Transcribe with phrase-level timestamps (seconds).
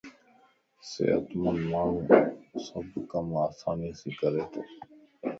[0.91, 1.97] صحتمند ماڻھو
[2.65, 4.61] سڀ ڪم آسانيءَ سين ڪري تو.